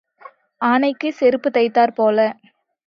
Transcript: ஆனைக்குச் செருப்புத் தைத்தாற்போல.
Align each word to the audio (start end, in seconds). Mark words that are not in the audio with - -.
ஆனைக்குச் 0.61 1.17
செருப்புத் 1.19 1.53
தைத்தாற்போல. 1.53 2.19